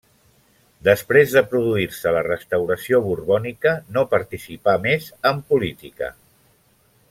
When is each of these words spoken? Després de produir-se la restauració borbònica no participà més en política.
Després 0.87 1.35
de 1.37 1.43
produir-se 1.51 2.13
la 2.15 2.23
restauració 2.29 3.01
borbònica 3.09 3.75
no 3.99 4.07
participà 4.15 4.77
més 4.89 5.11
en 5.33 5.45
política. 5.53 6.13